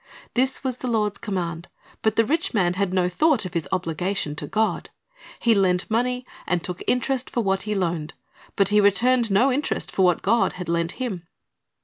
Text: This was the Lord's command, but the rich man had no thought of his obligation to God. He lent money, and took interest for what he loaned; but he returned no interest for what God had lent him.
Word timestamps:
This 0.33 0.63
was 0.63 0.79
the 0.79 0.87
Lord's 0.89 1.19
command, 1.19 1.67
but 2.01 2.15
the 2.15 2.25
rich 2.25 2.55
man 2.55 2.73
had 2.73 2.91
no 2.91 3.07
thought 3.07 3.45
of 3.45 3.53
his 3.53 3.69
obligation 3.71 4.35
to 4.37 4.47
God. 4.47 4.89
He 5.39 5.53
lent 5.53 5.91
money, 5.91 6.25
and 6.47 6.63
took 6.63 6.81
interest 6.87 7.29
for 7.29 7.43
what 7.43 7.61
he 7.69 7.75
loaned; 7.75 8.15
but 8.55 8.69
he 8.69 8.81
returned 8.81 9.29
no 9.29 9.51
interest 9.51 9.91
for 9.91 10.03
what 10.03 10.23
God 10.23 10.53
had 10.53 10.67
lent 10.67 10.93
him. 10.93 11.27